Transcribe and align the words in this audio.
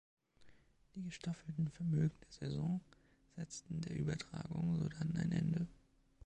Die 0.95 1.03
gestaffelten 1.03 1.69
Vermögen 1.69 2.17
der 2.23 2.31
Saison 2.31 2.81
setzten 3.35 3.81
der 3.81 3.95
Übertragung 3.95 4.75
sodann 4.77 5.15
ein 5.15 5.31
Ende. 5.31 5.67